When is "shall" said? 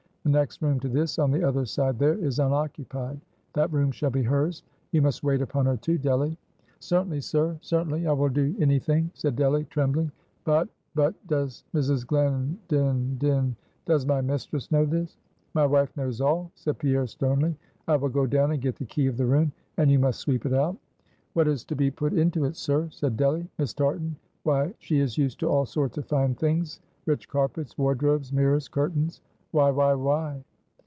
3.89-4.11